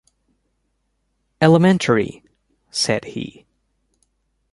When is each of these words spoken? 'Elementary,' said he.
'Elementary,' 1.39 2.23
said 2.71 3.05
he. 3.05 3.45